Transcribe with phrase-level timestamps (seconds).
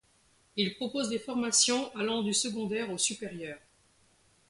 [0.55, 3.59] Il propose des formations allant du secondaire au supérieur.